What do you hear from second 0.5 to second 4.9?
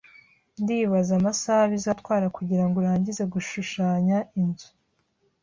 Ndibaza amasaha bizatwara kugirango urangize gushushanya inzu